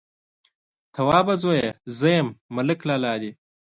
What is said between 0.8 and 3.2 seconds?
_توابه زويه! زه يم، ملک لالا